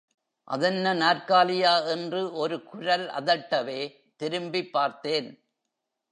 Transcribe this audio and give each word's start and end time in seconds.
அதென்ன 0.43 0.93
நாற்காலியா? 0.93 1.87
என்று 1.87 2.33
ஒரு 2.33 2.63
குரல் 2.63 3.07
அதட்டவே, 3.07 3.93
திரும்பிப் 4.15 4.71
பார்த்தேன். 4.71 5.29